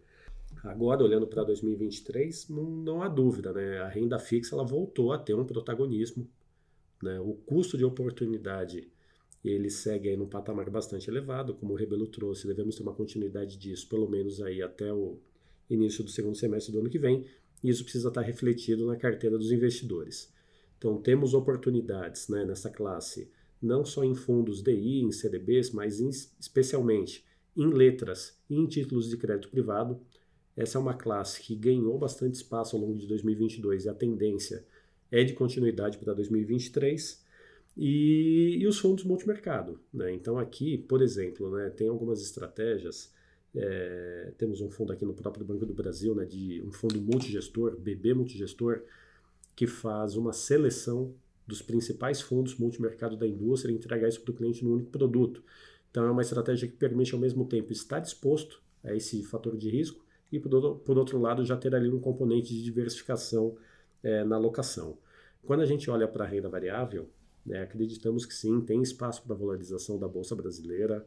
Agora, 0.64 1.04
olhando 1.04 1.28
para 1.28 1.44
2023, 1.44 2.50
não, 2.50 2.64
não, 2.64 3.02
há 3.02 3.08
dúvida, 3.08 3.54
né? 3.54 3.80
a 3.80 3.88
renda 3.88 4.20
fixa 4.20 4.56
ela 4.56 4.66
voltou 4.66 5.14
a 5.14 5.18
ter 5.18 5.36
um 5.36 5.46
protagonismo. 5.46 6.28
Né? 7.02 7.20
O 7.20 7.34
custo 7.46 7.78
de 7.78 7.86
oportunidade 7.86 8.90
ele 9.44 9.70
segue 9.70 10.10
aí 10.10 10.18
num 10.18 10.28
patamar 10.28 10.70
bastante 10.70 11.08
elevado, 11.10 11.54
como 11.54 11.74
o 11.74 11.76
Rebelo 11.76 12.08
trouxe, 12.08 12.48
devemos 12.48 12.76
ter 12.76 12.82
uma 12.82 12.94
continuidade 12.94 13.58
disso, 13.58 13.88
pelo 13.88 14.10
menos 14.10 14.42
aí 14.42 14.62
até 14.62 14.92
o 14.92 15.20
início 15.70 16.04
do 16.04 16.10
segundo 16.10 16.36
semestre 16.36 16.74
do 16.74 16.80
ano 16.80 16.90
que 16.90 16.98
vem, 16.98 17.26
e 17.64 17.70
isso 17.70 17.84
precisa 17.84 18.10
estar 18.10 18.22
refletido 18.22 18.86
na 18.86 18.96
carteira 18.96 19.38
dos 19.38 19.52
investidores. 19.52 20.34
Então, 20.78 21.02
temos 21.02 21.34
oportunidades 21.34 22.28
né, 22.28 22.46
nessa 22.46 22.70
classe, 22.70 23.30
não 23.62 23.84
só 23.84 24.04
em 24.04 24.14
fundos 24.14 24.62
DI, 24.62 25.02
em 25.02 25.12
CDBs, 25.12 25.72
mas 25.72 26.00
em, 26.00 26.10
especialmente 26.40 27.26
em 27.56 27.70
letras 27.72 28.38
e 28.50 28.56
em 28.56 28.68
títulos 28.68 29.10
de 29.10 29.18
crédito 29.18 29.50
privado. 29.50 30.00
Essa 30.56 30.78
é 30.78 30.82
uma 30.82 30.94
classe 30.94 31.42
que 31.42 31.56
ganhou 31.56 31.98
bastante 31.98 32.36
espaço 32.36 32.76
ao 32.76 32.82
longo 32.82 32.98
de 32.98 33.08
2022 33.08 33.86
e 33.86 33.90
a 33.90 33.94
tendência 33.94 34.66
é 35.12 35.24
de 35.24 35.34
continuidade 35.34 35.98
para 35.98 36.14
2023 36.14 37.24
e, 37.78 38.58
e 38.60 38.68
os 38.68 38.78
fundos 38.80 39.04
multimercado. 39.04 39.80
Né? 39.94 40.14
Então, 40.14 40.38
aqui, 40.38 40.78
por 40.78 41.02
exemplo, 41.02 41.50
né, 41.56 41.70
tem 41.70 41.88
algumas 41.88 42.22
estratégias. 42.22 43.14
É, 43.56 44.34
temos 44.38 44.62
um 44.62 44.70
fundo 44.70 44.92
aqui 44.92 45.06
no 45.06 45.14
próprio 45.14 45.46
Banco 45.46 45.66
do 45.66 45.74
Brasil, 45.74 46.14
né, 46.14 46.26
de 46.26 46.62
um 46.66 46.72
fundo 46.72 47.02
multigestor, 47.02 47.78
BB 47.78 48.14
Multigestor, 48.14 48.82
que 49.56 49.66
faz 49.66 50.16
uma 50.16 50.34
seleção 50.34 51.14
dos 51.48 51.62
principais 51.62 52.22
fundos 52.22 52.56
multimercado 52.58 53.16
da 53.16 53.26
indústria 53.26 53.72
e 53.72 53.76
entregar 53.76 54.10
isso 54.10 54.22
para 54.22 54.32
o 54.32 54.36
cliente 54.36 54.64
no 54.64 54.74
único 54.74 54.92
produto. 54.92 55.44
Então, 55.90 56.06
é 56.06 56.12
uma 56.12 56.22
estratégia 56.22 56.68
que 56.68 56.76
permite, 56.76 57.14
ao 57.14 57.20
mesmo 57.20 57.46
tempo, 57.46 57.72
estar 57.72 58.00
disposto 58.00 58.62
a 58.84 58.94
esse 58.94 59.24
fator 59.24 59.56
de 59.56 59.70
risco 59.70 60.04
e, 60.32 60.40
por, 60.40 60.78
por 60.80 60.98
outro 60.98 61.20
lado, 61.20 61.46
já 61.46 61.56
ter 61.56 61.74
ali 61.74 61.90
um 61.90 62.00
componente 62.00 62.54
de 62.54 62.64
diversificação 62.64 63.56
é, 64.04 64.24
na 64.24 64.36
alocação. 64.36 64.98
Quando 65.46 65.62
a 65.62 65.66
gente 65.66 65.90
olha 65.90 66.08
para 66.08 66.26
a 66.26 66.28
renda 66.28 66.50
variável, 66.50 67.08
né? 67.46 67.62
Acreditamos 67.62 68.26
que 68.26 68.34
sim, 68.34 68.60
tem 68.62 68.82
espaço 68.82 69.22
para 69.24 69.36
valorização 69.36 70.00
da 70.00 70.08
Bolsa 70.08 70.36
Brasileira, 70.36 71.06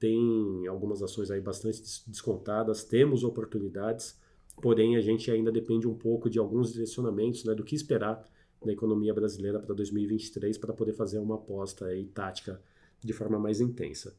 tem 0.00 0.66
algumas 0.66 1.02
ações 1.02 1.30
aí 1.30 1.40
bastante 1.40 1.80
descontadas, 2.06 2.82
temos 2.82 3.22
oportunidades, 3.22 4.18
porém 4.60 4.96
a 4.96 5.00
gente 5.00 5.30
ainda 5.30 5.52
depende 5.52 5.86
um 5.86 5.94
pouco 5.94 6.30
de 6.30 6.38
alguns 6.38 6.72
direcionamentos 6.72 7.44
né, 7.44 7.54
do 7.54 7.62
que 7.62 7.76
esperar 7.76 8.26
da 8.64 8.72
economia 8.72 9.12
brasileira 9.12 9.60
para 9.60 9.74
2023 9.74 10.56
para 10.58 10.72
poder 10.72 10.94
fazer 10.94 11.18
uma 11.18 11.34
aposta 11.34 11.86
aí, 11.86 12.06
tática 12.06 12.60
de 12.98 13.12
forma 13.12 13.38
mais 13.38 13.60
intensa. 13.60 14.16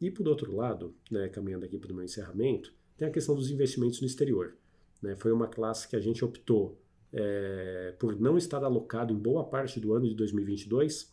E 0.00 0.10
por 0.10 0.26
outro 0.28 0.54
lado, 0.54 0.94
né, 1.10 1.28
caminhando 1.28 1.64
aqui 1.64 1.78
para 1.78 1.92
o 1.92 1.94
meu 1.94 2.04
encerramento, 2.04 2.72
tem 2.96 3.08
a 3.08 3.10
questão 3.10 3.34
dos 3.34 3.50
investimentos 3.50 4.00
no 4.00 4.06
exterior. 4.06 4.54
Né? 5.02 5.16
Foi 5.16 5.32
uma 5.32 5.48
classe 5.48 5.88
que 5.88 5.96
a 5.96 6.00
gente 6.00 6.24
optou 6.24 6.78
é, 7.12 7.94
por 7.98 8.18
não 8.20 8.36
estar 8.38 8.62
alocado 8.62 9.12
em 9.12 9.16
boa 9.16 9.44
parte 9.44 9.80
do 9.80 9.94
ano 9.94 10.08
de 10.08 10.14
2022, 10.14 11.12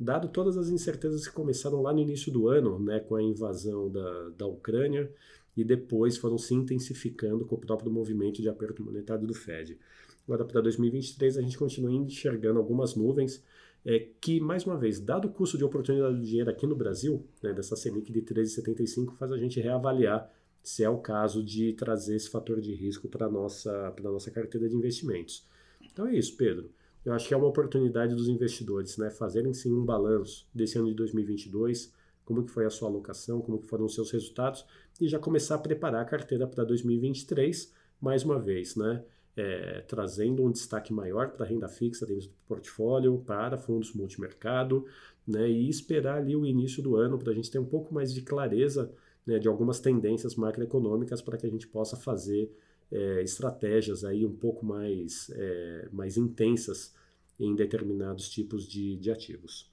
dado 0.00 0.28
todas 0.28 0.56
as 0.56 0.70
incertezas 0.70 1.28
que 1.28 1.34
começaram 1.34 1.82
lá 1.82 1.92
no 1.92 2.00
início 2.00 2.32
do 2.32 2.48
ano, 2.48 2.78
né, 2.78 3.00
com 3.00 3.16
a 3.16 3.22
invasão 3.22 3.90
da, 3.90 4.30
da 4.30 4.46
Ucrânia, 4.46 5.12
e 5.54 5.62
depois 5.62 6.16
foram 6.16 6.38
se 6.38 6.54
intensificando 6.54 7.44
com 7.44 7.56
o 7.56 7.58
próprio 7.58 7.92
movimento 7.92 8.40
de 8.40 8.48
aperto 8.48 8.82
monetário 8.82 9.26
do 9.26 9.34
Fed. 9.34 9.78
Agora, 10.24 10.44
para 10.44 10.62
2023, 10.62 11.36
a 11.36 11.42
gente 11.42 11.58
continua 11.58 11.92
enxergando 11.92 12.58
algumas 12.58 12.94
nuvens 12.94 13.44
é, 13.84 14.08
que, 14.20 14.40
mais 14.40 14.64
uma 14.64 14.78
vez, 14.78 14.98
dado 14.98 15.28
o 15.28 15.30
custo 15.30 15.58
de 15.58 15.64
oportunidade 15.64 16.16
do 16.16 16.24
dinheiro 16.24 16.48
aqui 16.48 16.66
no 16.66 16.74
Brasil, 16.74 17.26
né, 17.42 17.52
dessa 17.52 17.76
Selic 17.76 18.10
de 18.10 18.22
13,75, 18.22 19.16
faz 19.16 19.32
a 19.32 19.36
gente 19.36 19.60
reavaliar 19.60 20.32
se 20.62 20.82
é 20.82 20.88
o 20.88 20.98
caso 20.98 21.42
de 21.42 21.72
trazer 21.74 22.16
esse 22.16 22.30
fator 22.30 22.60
de 22.60 22.74
risco 22.74 23.08
para 23.08 23.26
a 23.26 23.30
nossa, 23.30 23.94
nossa 24.02 24.30
carteira 24.30 24.68
de 24.68 24.76
investimentos. 24.76 25.46
Então 25.80 26.06
é 26.06 26.14
isso, 26.16 26.36
Pedro. 26.36 26.70
Eu 27.04 27.14
acho 27.14 27.26
que 27.26 27.34
é 27.34 27.36
uma 27.36 27.46
oportunidade 27.46 28.14
dos 28.14 28.28
investidores 28.28 28.98
né, 28.98 29.10
fazerem 29.10 29.54
sim 29.54 29.72
um 29.72 29.84
balanço 29.84 30.46
desse 30.54 30.78
ano 30.78 30.88
de 30.88 30.94
2022, 30.94 31.92
como 32.24 32.44
que 32.44 32.50
foi 32.50 32.66
a 32.66 32.70
sua 32.70 32.88
alocação, 32.88 33.40
como 33.40 33.58
que 33.58 33.66
foram 33.66 33.86
os 33.86 33.94
seus 33.94 34.10
resultados, 34.10 34.64
e 35.00 35.08
já 35.08 35.18
começar 35.18 35.54
a 35.54 35.58
preparar 35.58 36.02
a 36.02 36.04
carteira 36.04 36.46
para 36.46 36.62
2023, 36.62 37.72
mais 38.00 38.22
uma 38.22 38.38
vez, 38.38 38.76
né? 38.76 39.02
É, 39.36 39.80
trazendo 39.82 40.44
um 40.44 40.50
destaque 40.50 40.92
maior 40.92 41.30
para 41.30 41.46
a 41.46 41.48
renda 41.48 41.68
fixa 41.68 42.04
dentro 42.04 42.28
do 42.28 42.34
portfólio, 42.46 43.22
para 43.24 43.56
fundos 43.56 43.94
multimercado, 43.94 44.84
né, 45.26 45.48
e 45.48 45.68
esperar 45.68 46.18
ali 46.18 46.34
o 46.34 46.44
início 46.44 46.82
do 46.82 46.96
ano 46.96 47.16
para 47.16 47.30
a 47.30 47.34
gente 47.34 47.50
ter 47.50 47.58
um 47.58 47.64
pouco 47.64 47.94
mais 47.94 48.12
de 48.12 48.22
clareza 48.22 48.92
né, 49.24 49.38
de 49.38 49.48
algumas 49.48 49.80
tendências 49.80 50.34
macroeconômicas 50.34 51.22
para 51.22 51.38
que 51.38 51.46
a 51.46 51.50
gente 51.50 51.66
possa 51.68 51.96
fazer 51.96 52.50
é, 52.92 53.22
estratégias 53.22 54.04
aí 54.04 54.26
um 54.26 54.36
pouco 54.36 54.64
mais, 54.64 55.30
é, 55.34 55.88
mais 55.92 56.16
intensas 56.16 56.94
em 57.38 57.54
determinados 57.54 58.28
tipos 58.28 58.66
de, 58.68 58.96
de 58.96 59.10
ativos. 59.10 59.70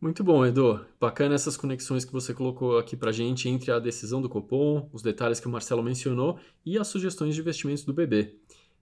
Muito 0.00 0.24
bom, 0.24 0.46
Edu. 0.46 0.80
Bacana 0.98 1.34
essas 1.34 1.58
conexões 1.58 2.06
que 2.06 2.12
você 2.12 2.32
colocou 2.32 2.78
aqui 2.78 2.96
para 2.96 3.12
gente 3.12 3.48
entre 3.48 3.70
a 3.70 3.78
decisão 3.78 4.22
do 4.22 4.30
Copom, 4.30 4.88
os 4.94 5.02
detalhes 5.02 5.40
que 5.40 5.46
o 5.46 5.50
Marcelo 5.50 5.82
mencionou 5.82 6.38
e 6.64 6.78
as 6.78 6.88
sugestões 6.88 7.34
de 7.34 7.40
investimentos 7.42 7.84
do 7.84 7.92
BB. 7.92 8.34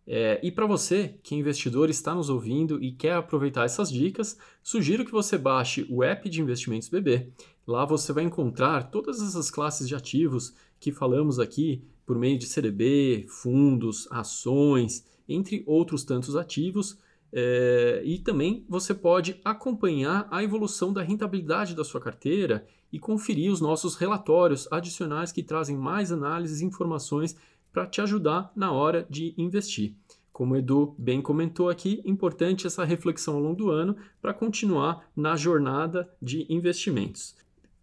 É, 0.07 0.41
e 0.43 0.53
para 0.53 0.65
você, 0.65 1.19
que 1.23 1.35
é 1.35 1.39
investidor, 1.39 1.91
está 1.91 2.15
nos 2.15 2.31
ouvindo 2.31 2.83
e 2.83 2.93
quer 2.93 3.15
aproveitar 3.15 3.65
essas 3.65 3.91
dicas, 3.91 4.39
sugiro 4.63 5.05
que 5.05 5.11
você 5.11 5.37
baixe 5.37 5.87
o 5.91 6.05
app 6.05 6.31
de 6.31 6.41
investimentos 6.41 6.89
BB. 6.89 7.33
Lá 7.67 7.85
você 7.85 8.13
vai 8.13 8.25
encontrar 8.25 8.85
todas 8.85 9.21
essas 9.21 9.51
classes 9.51 9.89
de 9.89 9.95
ativos 9.95 10.55
que 10.79 10.93
falamos 10.93 11.41
aqui 11.41 11.85
por 12.09 12.19
meio 12.19 12.39
de 12.39 12.47
CDB, 12.47 13.27
fundos, 13.29 14.09
ações, 14.11 15.05
entre 15.29 15.63
outros 15.67 16.05
tantos 16.05 16.37
ativos. 16.37 16.99
É, 17.31 18.01
e 18.03 18.19
também 18.19 18.65
você 18.67 18.95
pode 18.95 19.39
acompanhar 19.45 20.27
a 20.31 20.43
evolução 20.43 20.91
da 20.91 21.03
rentabilidade 21.03 21.77
da 21.77 21.85
sua 21.85 22.01
carteira 22.01 22.67
e 22.91 22.99
conferir 22.99 23.53
os 23.53 23.61
nossos 23.61 23.95
relatórios 23.95 24.67
adicionais 24.73 25.31
que 25.31 25.43
trazem 25.43 25.77
mais 25.77 26.11
análises 26.11 26.63
e 26.63 26.65
informações 26.65 27.37
para 27.71 27.87
te 27.87 28.01
ajudar 28.01 28.51
na 28.57 28.73
hora 28.73 29.07
de 29.11 29.35
investir. 29.37 29.95
Como 30.33 30.55
o 30.55 30.57
Edu 30.57 30.95
bem 30.97 31.21
comentou 31.21 31.69
aqui, 31.69 32.01
importante 32.07 32.67
essa 32.67 32.87
reflexão 32.87 33.35
ao 33.35 33.41
longo 33.41 33.57
do 33.57 33.71
ano 33.71 33.95
para 34.23 34.33
continuar 34.33 35.07
na 35.15 35.37
jornada 35.37 36.11
de 36.23 36.47
investimentos. 36.49 37.37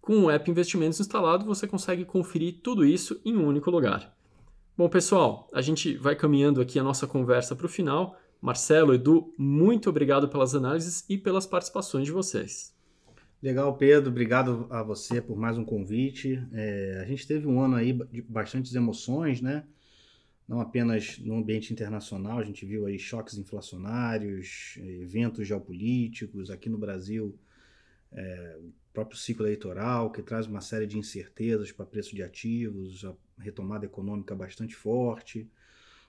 Com 0.06 0.26
o 0.26 0.30
app 0.30 0.52
Investimentos 0.52 1.00
instalado, 1.00 1.46
você 1.46 1.66
consegue 1.66 2.06
conferir 2.06 2.60
tudo 2.62 2.86
isso 2.86 3.20
em 3.26 3.36
um 3.36 3.48
único 3.48 3.72
lugar. 3.72 4.16
Bom, 4.78 4.88
pessoal, 4.88 5.50
a 5.52 5.64
gente 5.64 5.98
vai 5.98 6.16
caminhando 6.16 6.62
aqui 6.62 6.78
a 6.78 6.84
nossa 6.84 7.08
conversa 7.08 7.56
para 7.56 7.66
o 7.66 7.70
final. 7.70 8.16
Marcelo, 8.40 8.94
Edu, 8.94 9.34
muito 9.36 9.90
obrigado 9.90 10.30
pelas 10.30 10.54
análises 10.54 11.04
e 11.10 11.18
pelas 11.18 11.48
participações 11.48 12.06
de 12.06 12.12
vocês. 12.12 12.72
Legal, 13.42 13.76
Pedro. 13.78 14.12
Obrigado 14.12 14.68
a 14.70 14.84
você 14.84 15.20
por 15.20 15.36
mais 15.36 15.58
um 15.58 15.66
convite. 15.66 16.40
É, 16.54 17.00
a 17.02 17.06
gente 17.06 17.26
teve 17.26 17.48
um 17.48 17.60
ano 17.60 17.76
aí 17.76 17.92
de 17.92 18.22
bastantes 18.22 18.76
emoções, 18.76 19.42
né? 19.42 19.64
não 20.48 20.62
apenas 20.62 21.18
no 21.18 21.38
ambiente 21.38 21.74
internacional, 21.74 22.38
a 22.38 22.44
gente 22.44 22.64
viu 22.64 22.86
aí 22.86 23.00
choques 23.00 23.40
inflacionários, 23.40 24.78
eventos 24.78 25.48
geopolíticos, 25.48 26.52
aqui 26.52 26.70
no 26.70 26.78
Brasil, 26.78 27.36
é, 28.12 28.60
próprio 28.96 29.20
ciclo 29.20 29.46
eleitoral, 29.46 30.10
que 30.10 30.24
traz 30.24 30.48
uma 30.48 30.62
série 30.62 30.88
de 30.88 30.98
incertezas 30.98 31.72
para 31.72 31.86
preço 31.86 32.16
de 32.16 32.24
ativos, 32.24 33.04
a 33.04 33.14
retomada 33.38 33.86
econômica 33.86 34.34
bastante 34.34 34.74
forte, 34.74 35.48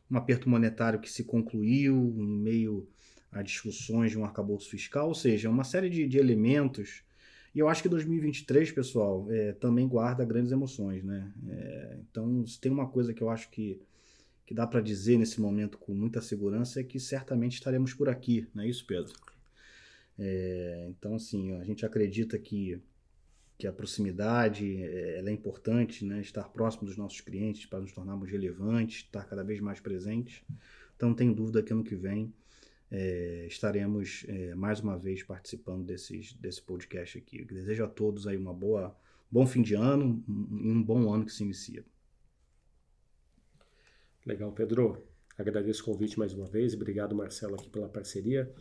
um 0.08 0.16
aperto 0.16 0.48
monetário 0.48 1.00
que 1.00 1.10
se 1.10 1.24
concluiu 1.24 2.14
em 2.16 2.38
meio 2.38 2.88
a 3.32 3.42
discussões 3.42 4.12
de 4.12 4.18
um 4.18 4.24
arcabouço 4.24 4.70
fiscal, 4.70 5.08
ou 5.08 5.14
seja, 5.14 5.50
uma 5.50 5.64
série 5.64 5.90
de, 5.90 6.06
de 6.06 6.16
elementos. 6.16 7.02
E 7.52 7.58
eu 7.58 7.68
acho 7.68 7.82
que 7.82 7.88
2023, 7.88 8.70
pessoal, 8.70 9.26
é, 9.30 9.52
também 9.52 9.88
guarda 9.88 10.24
grandes 10.24 10.52
emoções, 10.52 11.02
né? 11.02 11.32
É, 11.48 11.98
então, 12.08 12.46
se 12.46 12.60
tem 12.60 12.70
uma 12.70 12.86
coisa 12.86 13.12
que 13.12 13.22
eu 13.22 13.28
acho 13.28 13.50
que 13.50 13.80
que 14.46 14.54
dá 14.54 14.64
para 14.64 14.80
dizer 14.80 15.18
nesse 15.18 15.40
momento 15.40 15.76
com 15.76 15.92
muita 15.92 16.22
segurança 16.22 16.80
é 16.80 16.84
que 16.84 17.00
certamente 17.00 17.54
estaremos 17.54 17.92
por 17.92 18.08
aqui, 18.08 18.46
não 18.54 18.62
é 18.62 18.68
isso, 18.68 18.86
Pedro? 18.86 19.12
É, 20.18 20.86
então, 20.88 21.14
assim, 21.14 21.52
a 21.52 21.64
gente 21.64 21.84
acredita 21.84 22.38
que, 22.38 22.80
que 23.58 23.66
a 23.66 23.72
proximidade 23.72 24.82
é, 24.82 25.18
ela 25.18 25.30
é 25.30 25.32
importante, 25.32 26.04
né? 26.04 26.20
estar 26.20 26.48
próximo 26.48 26.86
dos 26.86 26.96
nossos 26.96 27.20
clientes 27.20 27.66
para 27.66 27.80
nos 27.80 27.92
tornarmos 27.92 28.30
relevantes, 28.30 29.04
estar 29.04 29.24
cada 29.24 29.44
vez 29.44 29.60
mais 29.60 29.80
presentes. 29.80 30.42
Então, 30.96 31.10
não 31.10 31.16
tenho 31.16 31.34
dúvida 31.34 31.62
que 31.62 31.72
ano 31.72 31.84
que 31.84 31.94
vem 31.94 32.32
é, 32.90 33.46
estaremos 33.46 34.24
é, 34.28 34.54
mais 34.54 34.80
uma 34.80 34.96
vez 34.96 35.22
participando 35.22 35.84
desses, 35.84 36.32
desse 36.34 36.62
podcast 36.62 37.18
aqui. 37.18 37.40
Eu 37.40 37.46
desejo 37.46 37.84
a 37.84 37.88
todos 37.88 38.26
aí 38.26 38.36
uma 38.36 38.54
boa, 38.54 38.96
bom 39.30 39.46
fim 39.46 39.62
de 39.62 39.74
ano 39.74 40.22
e 40.28 40.70
um 40.70 40.82
bom 40.82 41.12
ano 41.12 41.24
que 41.24 41.32
se 41.32 41.42
inicia. 41.42 41.84
Legal, 44.24 44.52
Pedro. 44.52 45.04
Agradeço 45.38 45.82
o 45.82 45.84
convite 45.84 46.18
mais 46.18 46.32
uma 46.32 46.46
vez. 46.46 46.74
Obrigado, 46.74 47.14
Marcelo, 47.14 47.54
aqui 47.56 47.68
pela 47.68 47.88
parceria. 47.88 48.52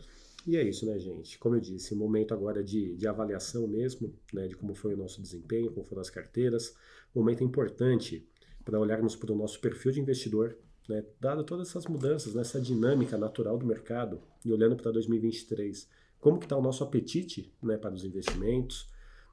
E 0.46 0.56
é 0.56 0.62
isso, 0.62 0.86
né, 0.86 0.96
gente? 0.96 1.38
Como 1.38 1.56
eu 1.56 1.60
disse, 1.60 1.92
momento 1.94 2.32
agora 2.32 2.62
de, 2.62 2.94
de 2.94 3.08
avaliação 3.08 3.66
mesmo, 3.66 4.14
né, 4.32 4.46
de 4.46 4.54
como 4.54 4.74
foi 4.74 4.94
o 4.94 4.96
nosso 4.96 5.20
desempenho, 5.20 5.72
como 5.72 5.84
foram 5.84 6.00
as 6.00 6.08
carteiras. 6.08 6.76
Momento 7.12 7.42
importante 7.42 8.24
para 8.64 8.78
olharmos 8.78 9.16
para 9.16 9.32
o 9.32 9.36
nosso 9.36 9.60
perfil 9.60 9.90
de 9.90 10.00
investidor, 10.00 10.56
né, 10.88 11.04
dado 11.20 11.42
todas 11.42 11.68
essas 11.68 11.86
mudanças, 11.86 12.34
né, 12.34 12.42
dinâmica 12.60 13.18
natural 13.18 13.58
do 13.58 13.66
mercado, 13.66 14.22
e 14.44 14.52
olhando 14.52 14.76
para 14.76 14.92
2023, 14.92 15.88
como 16.20 16.38
que 16.38 16.46
está 16.46 16.56
o 16.56 16.62
nosso 16.62 16.84
apetite 16.84 17.52
né, 17.60 17.76
para 17.76 17.94
os 17.94 18.04
investimentos, 18.04 18.88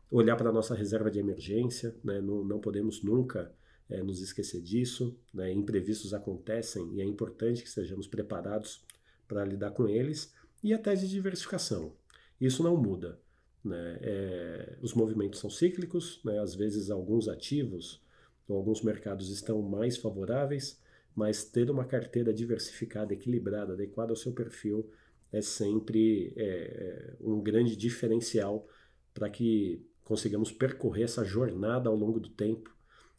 olhar 0.10 0.36
para 0.36 0.50
a 0.50 0.54
nossa 0.54 0.74
reserva 0.74 1.12
de 1.12 1.20
emergência, 1.20 1.96
né, 2.04 2.20
não, 2.22 2.44
não 2.44 2.60
podemos 2.60 3.04
nunca 3.04 3.54
é, 3.88 4.02
nos 4.02 4.20
esquecer 4.20 4.62
disso, 4.62 5.16
né, 5.32 5.52
imprevistos 5.52 6.12
acontecem 6.12 6.92
e 6.96 7.02
é 7.02 7.06
importante 7.06 7.62
que 7.62 7.70
sejamos 7.70 8.08
preparados 8.08 8.84
para 9.28 9.46
lidar 9.46 9.72
com 9.72 9.88
eles, 9.88 10.34
e 10.64 10.74
a 10.74 10.80
tese 10.80 11.08
de 11.08 11.14
diversificação. 11.14 11.94
Isso 12.40 12.64
não 12.64 12.78
muda. 12.78 13.20
Né? 13.64 14.00
É, 14.02 14.78
os 14.82 14.94
movimentos 14.94 15.40
são 15.40 15.50
cíclicos, 15.50 16.22
né? 16.24 16.40
às 16.40 16.56
vezes 16.56 16.90
alguns 16.90 17.28
ativos 17.28 18.02
ou 18.48 18.58
alguns 18.58 18.82
mercados 18.82 19.30
estão 19.30 19.62
mais 19.62 19.98
favoráveis, 19.98 20.82
mas 21.16 21.44
ter 21.44 21.70
uma 21.70 21.86
carteira 21.86 22.34
diversificada, 22.34 23.14
equilibrada, 23.14 23.74
adequada 23.74 24.12
ao 24.12 24.16
seu 24.16 24.32
perfil 24.34 24.90
é 25.32 25.42
sempre 25.42 26.34
é, 26.36 26.44
é 26.44 27.16
um 27.22 27.42
grande 27.42 27.76
diferencial 27.76 28.68
para 29.14 29.30
que 29.30 29.86
consigamos 30.04 30.52
percorrer 30.52 31.04
essa 31.04 31.24
jornada 31.24 31.90
ao 31.90 31.96
longo 31.96 32.20
do 32.20 32.30
tempo 32.30 32.76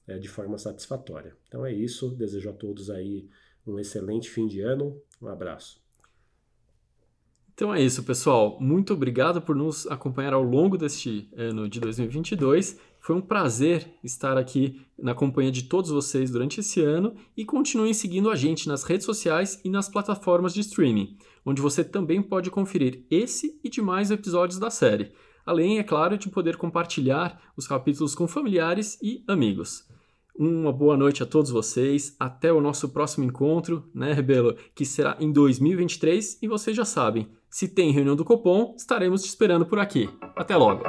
é, 0.07 0.19
de 0.19 0.29
forma 0.29 0.59
satisfatória. 0.59 1.37
Então 1.49 1.65
é 1.65 1.73
isso, 1.73 2.11
desejo 2.11 2.51
a 2.51 2.53
todos 2.53 2.91
aí 2.91 3.29
um 3.67 3.79
excelente 3.79 4.31
fim 4.31 4.47
de 4.47 4.61
ano, 4.61 5.01
um 5.21 5.29
abraço. 5.29 5.84
Então 7.55 7.73
é 7.73 7.81
isso, 7.81 8.03
pessoal. 8.03 8.59
Muito 8.61 8.93
obrigado 8.95 9.41
por 9.41 9.55
nos 9.55 9.87
acompanhar 9.87 10.33
ao 10.33 10.43
longo 10.43 10.77
deste 10.77 11.31
ano 11.37 11.69
de 11.69 11.79
2022. 11.79 12.77
Foi 12.99 13.15
um 13.15 13.21
prazer 13.21 13.87
estar 14.03 14.37
aqui 14.37 14.81
na 14.99 15.15
companhia 15.15 15.53
de 15.53 15.63
todos 15.63 15.91
vocês 15.91 16.33
durante 16.33 16.59
esse 16.59 16.81
ano 16.81 17.15
e 17.37 17.45
continuem 17.45 17.95
seguindo 17.95 18.29
a 18.29 18.35
gente 18.35 18.67
nas 18.67 18.83
redes 18.83 19.07
sociais 19.07 19.61
e 19.65 19.71
nas 19.71 19.89
plataformas 19.89 20.53
de 20.53 20.63
streaming, 20.63 21.17
onde 21.47 21.63
você 21.63 21.85
também 21.85 22.21
pode 22.21 22.51
conferir 22.51 23.05
esse 23.09 23.61
e 23.63 23.71
demais 23.71 24.11
episódios 24.11 24.59
da 24.59 24.69
série. 24.69 25.13
Além, 25.47 25.79
é 25.79 25.85
claro, 25.85 26.19
de 26.19 26.29
poder 26.29 26.57
compartilhar 26.57 27.41
os 27.57 27.69
capítulos 27.69 28.17
com 28.17 28.27
familiares 28.27 28.99
e 29.01 29.23
amigos. 29.29 29.87
Uma 30.37 30.73
boa 30.73 30.97
noite 30.97 31.23
a 31.23 31.27
todos 31.27 31.53
vocês. 31.53 32.17
Até 32.19 32.53
o 32.53 32.61
nosso 32.61 32.89
próximo 32.89 33.25
encontro, 33.25 33.89
né, 33.95 34.13
Rebelo? 34.13 34.57
Que 34.75 34.85
será 34.85 35.17
em 35.21 35.31
2023 35.31 36.43
e 36.43 36.49
vocês 36.49 36.77
já 36.77 36.85
sabem, 36.85 37.29
se 37.55 37.69
tem 37.69 37.93
reunião 37.93 38.17
do 38.17 38.25
Copom, 38.25 38.75
estaremos 38.77 39.23
te 39.23 39.29
esperando 39.29 39.65
por 39.65 39.79
aqui. 39.79 40.11
Até 40.35 40.57
logo! 40.57 40.83